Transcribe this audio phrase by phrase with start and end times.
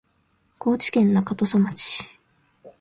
[0.57, 2.03] 高知県中土佐町